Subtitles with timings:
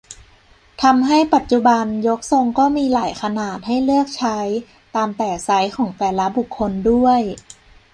[0.83, 4.39] ทำให้ปัจจุบันยกทรงก็มีหลายขนาดให้เลือกใช้
[4.95, 7.21] ตามแต่ไซซ์ของแต่ละบุคคลด้วย